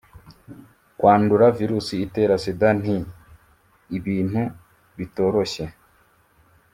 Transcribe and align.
kwandura 0.99 1.45
virusi 1.59 1.93
itera 2.05 2.35
sida 2.43 2.69
nti 2.79 2.95
ibintu 3.97 4.41
bitoroshye 4.97 5.65